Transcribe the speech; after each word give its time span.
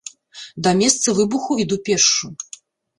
Да 0.69 0.73
месца 0.79 1.15
выбуху 1.19 1.61
іду 1.67 1.81
пешшу. 1.87 2.35